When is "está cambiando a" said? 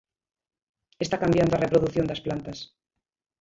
1.05-1.61